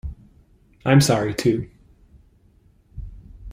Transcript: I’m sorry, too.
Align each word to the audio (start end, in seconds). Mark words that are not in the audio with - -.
I’m 0.83 0.99
sorry, 0.99 1.35
too. 1.35 1.69